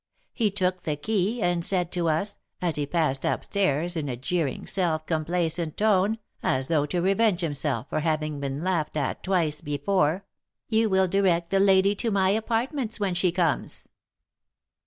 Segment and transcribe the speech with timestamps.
[0.33, 4.17] He took the key, and said to us, as he passed up stairs, in a
[4.17, 9.61] jeering, self complacent tone, as though to revenge himself for having been laughed at twice
[9.61, 10.25] before,
[10.67, 13.87] 'You will direct the lady to my apartments when she comes.'